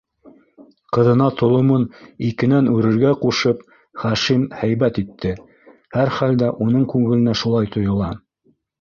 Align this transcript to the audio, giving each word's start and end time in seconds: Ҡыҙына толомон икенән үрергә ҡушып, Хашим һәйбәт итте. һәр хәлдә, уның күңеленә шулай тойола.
Ҡыҙына 0.95 1.27
толомон 1.41 1.85
икенән 2.29 2.71
үрергә 2.77 3.13
ҡушып, 3.27 3.63
Хашим 4.07 4.49
һәйбәт 4.65 5.01
итте. 5.05 5.37
һәр 6.01 6.15
хәлдә, 6.21 6.53
уның 6.69 6.93
күңеленә 6.97 7.41
шулай 7.45 7.75
тойола. 7.79 8.15